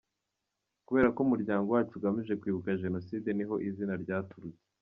[0.85, 4.65] Kubera ko umuryango wacu ugamije kwibuka Jenoside ni ho izina ryaturutse.